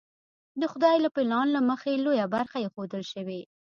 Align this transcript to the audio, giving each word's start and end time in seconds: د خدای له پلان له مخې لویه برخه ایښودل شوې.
د 0.59 0.61
خدای 0.71 0.95
له 1.05 1.09
پلان 1.15 1.47
له 1.55 1.61
مخې 1.69 2.01
لویه 2.05 2.25
برخه 2.35 2.57
ایښودل 2.59 3.03
شوې. 3.13 3.41